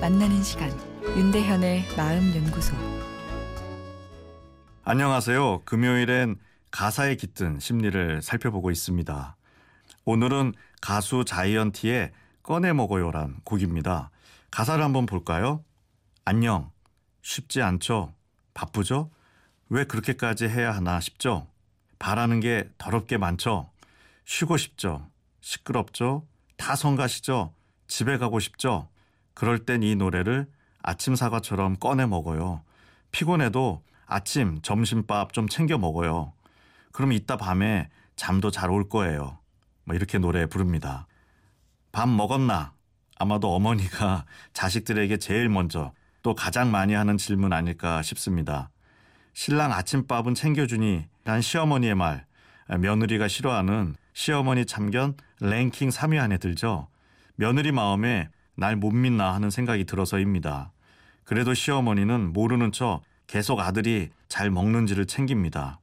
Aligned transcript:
만나는 0.00 0.42
시간 0.42 0.68
윤대현의 1.16 1.84
마음 1.96 2.34
연구소 2.34 2.74
안녕하세요. 4.82 5.62
금요일엔 5.64 6.36
가사에 6.72 7.14
깃든 7.14 7.60
심리를 7.60 8.20
살펴보고 8.22 8.72
있습니다. 8.72 9.36
오늘은 10.04 10.52
가수 10.80 11.24
자이언티의 11.24 12.10
꺼내 12.42 12.72
먹어요란 12.72 13.36
곡입니다. 13.44 14.10
가사를 14.50 14.82
한번 14.82 15.06
볼까요? 15.06 15.64
안녕. 16.24 16.72
쉽지 17.22 17.62
않죠? 17.62 18.12
바쁘죠? 18.52 19.12
왜 19.68 19.84
그렇게까지 19.84 20.48
해야 20.48 20.72
하나 20.74 20.98
싶죠? 20.98 21.46
바라는 22.00 22.40
게 22.40 22.68
더럽게 22.78 23.18
많죠? 23.18 23.70
쉬고 24.24 24.56
싶죠? 24.56 25.08
시끄럽죠? 25.40 26.26
다 26.56 26.74
성가시죠? 26.74 27.54
집에 27.86 28.18
가고 28.18 28.40
싶죠? 28.40 28.88
그럴 29.34 29.58
땐 29.58 29.82
이 29.82 29.94
노래를 29.96 30.46
아침 30.82 31.14
사과처럼 31.14 31.76
꺼내 31.76 32.06
먹어요. 32.06 32.62
피곤해도 33.10 33.82
아침, 34.06 34.60
점심밥 34.62 35.32
좀 35.32 35.48
챙겨 35.48 35.78
먹어요. 35.78 36.32
그럼 36.92 37.12
이따 37.12 37.36
밤에 37.36 37.88
잠도 38.16 38.50
잘 38.50 38.70
올 38.70 38.88
거예요. 38.88 39.38
뭐 39.84 39.96
이렇게 39.96 40.18
노래 40.18 40.46
부릅니다. 40.46 41.06
밥 41.92 42.08
먹었나? 42.08 42.72
아마도 43.16 43.54
어머니가 43.54 44.24
자식들에게 44.52 45.16
제일 45.18 45.48
먼저 45.48 45.92
또 46.22 46.34
가장 46.34 46.70
많이 46.70 46.94
하는 46.94 47.16
질문 47.16 47.52
아닐까 47.52 48.02
싶습니다. 48.02 48.70
신랑 49.32 49.72
아침밥은 49.72 50.34
챙겨주니 50.34 51.06
난 51.24 51.40
시어머니의 51.40 51.94
말 51.94 52.26
며느리가 52.68 53.28
싫어하는 53.28 53.96
시어머니 54.12 54.64
참견 54.64 55.16
랭킹 55.40 55.88
3위 55.88 56.20
안에 56.20 56.38
들죠. 56.38 56.88
며느리 57.36 57.72
마음에 57.72 58.28
날 58.56 58.76
못 58.76 58.92
믿나 58.92 59.34
하는 59.34 59.50
생각이 59.50 59.84
들어서입니다. 59.84 60.72
그래도 61.24 61.54
시어머니는 61.54 62.32
모르는 62.32 62.72
척 62.72 63.02
계속 63.26 63.60
아들이 63.60 64.10
잘 64.28 64.50
먹는지를 64.50 65.06
챙깁니다. 65.06 65.80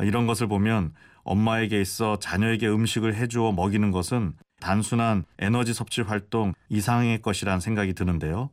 이런 0.00 0.26
것을 0.26 0.46
보면 0.46 0.92
엄마에게 1.22 1.80
있어 1.80 2.18
자녀에게 2.18 2.68
음식을 2.68 3.14
해주어 3.14 3.52
먹이는 3.52 3.90
것은 3.90 4.34
단순한 4.60 5.24
에너지 5.38 5.74
섭취 5.74 6.00
활동 6.02 6.54
이상의 6.68 7.20
것이란 7.22 7.60
생각이 7.60 7.94
드는데요. 7.94 8.50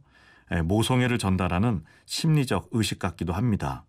모성애를 0.66 1.18
전달하는 1.18 1.84
심리적 2.06 2.70
의식 2.72 3.00
같기도 3.00 3.34
합니다. 3.34 3.86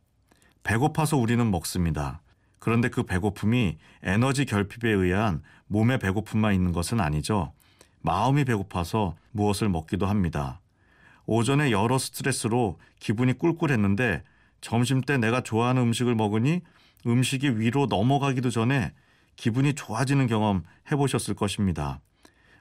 배고파서 0.62 1.16
우리는 1.16 1.50
먹습니다. 1.50 2.22
그런데 2.60 2.88
그 2.88 3.02
배고픔이 3.02 3.78
에너지 4.04 4.44
결핍에 4.44 4.88
의한 4.92 5.42
몸의 5.66 5.98
배고픔만 5.98 6.54
있는 6.54 6.72
것은 6.72 7.00
아니죠. 7.00 7.52
마음이 8.02 8.44
배고파서 8.44 9.16
무엇을 9.30 9.68
먹기도 9.68 10.06
합니다. 10.06 10.60
오전에 11.26 11.70
여러 11.70 11.98
스트레스로 11.98 12.78
기분이 13.00 13.32
꿀꿀했는데 13.34 14.22
점심 14.60 15.00
때 15.00 15.16
내가 15.16 15.40
좋아하는 15.40 15.82
음식을 15.82 16.14
먹으니 16.14 16.60
음식이 17.06 17.58
위로 17.58 17.86
넘어가기도 17.86 18.50
전에 18.50 18.92
기분이 19.36 19.74
좋아지는 19.74 20.26
경험 20.26 20.62
해보셨을 20.90 21.34
것입니다. 21.34 22.00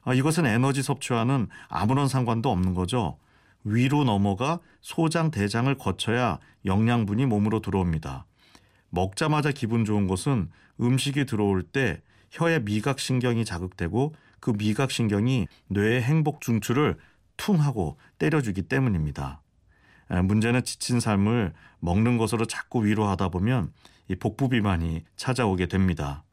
아, 0.03 0.13
이것은 0.13 0.45
에너지 0.45 0.81
섭취와는 0.81 1.47
아무런 1.67 2.07
상관도 2.07 2.49
없는 2.49 2.73
거죠. 2.73 3.17
위로 3.63 4.03
넘어가 4.03 4.59
소장, 4.81 5.29
대장을 5.29 5.73
거쳐야 5.75 6.39
영양분이 6.65 7.25
몸으로 7.27 7.61
들어옵니다. 7.61 8.25
먹자마자 8.89 9.51
기분 9.51 9.85
좋은 9.85 10.07
것은 10.07 10.49
음식이 10.79 11.25
들어올 11.25 11.61
때 11.61 12.01
혀의 12.31 12.63
미각신경이 12.63 13.45
자극되고 13.45 14.15
그 14.41 14.51
미각신경이 14.57 15.47
뇌의 15.69 16.01
행복 16.01 16.41
중추를 16.41 16.97
퉁 17.37 17.61
하고 17.61 17.97
때려주기 18.17 18.63
때문입니다. 18.63 19.41
문제는 20.23 20.65
지친 20.65 20.99
삶을 20.99 21.53
먹는 21.79 22.17
것으로 22.17 22.45
자꾸 22.45 22.83
위로하다 22.85 23.29
보면 23.29 23.71
이 24.09 24.15
복부 24.15 24.49
비만이 24.49 25.05
찾아오게 25.15 25.67
됩니다. 25.67 26.25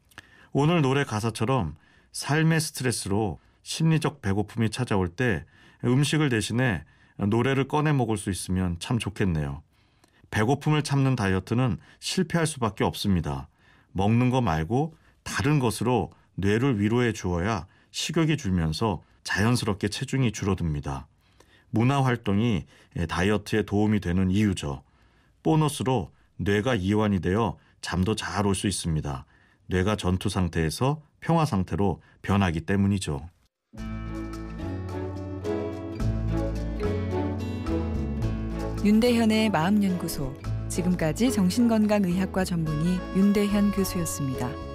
오늘 0.51 0.81
노래 0.81 1.05
가사처럼 1.05 1.77
삶의 2.11 2.59
스트레스로 2.59 3.39
심리적 3.63 4.21
배고픔이 4.21 4.69
찾아올 4.69 5.07
때 5.07 5.45
음식을 5.85 6.29
대신에 6.29 6.83
노래를 7.17 7.67
꺼내 7.67 7.93
먹을 7.93 8.17
수 8.17 8.29
있으면 8.29 8.77
참 8.79 8.97
좋겠네요. 8.97 9.61
배고픔을 10.31 10.83
참는 10.83 11.15
다이어트는 11.15 11.77
실패할 11.99 12.47
수밖에 12.47 12.83
없습니다. 12.83 13.47
먹는 13.91 14.29
거 14.29 14.41
말고 14.41 14.95
다른 15.23 15.59
것으로 15.59 16.11
뇌를 16.35 16.79
위로해 16.79 17.13
주어야 17.13 17.67
식욕이 17.91 18.37
줄면서 18.37 19.01
자연스럽게 19.23 19.89
체중이 19.89 20.31
줄어듭니다. 20.31 21.07
문화 21.69 22.03
활동이 22.03 22.65
다이어트에 23.07 23.63
도움이 23.63 23.99
되는 23.99 24.31
이유죠. 24.31 24.83
보너스로 25.43 26.11
뇌가 26.37 26.75
이완이 26.75 27.19
되어 27.19 27.57
잠도 27.81 28.15
잘 28.15 28.45
올 28.45 28.55
수 28.55 28.67
있습니다. 28.67 29.25
뇌가 29.67 29.95
전투 29.95 30.29
상태에서 30.29 31.01
평화 31.19 31.45
상태로 31.45 32.01
변하기 32.21 32.61
때문이죠. 32.61 33.29
윤대현의 38.83 39.49
마음연구소 39.49 40.33
지금까지 40.69 41.31
정신건강의학과 41.31 42.45
전문의 42.45 42.99
윤대현 43.15 43.71
교수였습니다. 43.71 44.68